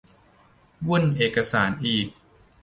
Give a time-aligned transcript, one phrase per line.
[0.87, 2.07] วุ่นเอกสารอีก